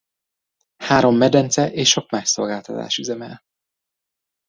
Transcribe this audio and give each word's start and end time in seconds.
Három 0.77 1.17
medence 1.17 1.71
és 1.71 1.89
sok 1.89 2.09
más 2.09 2.27
szolgáltatás 2.29 2.97
üzemel. 2.97 3.43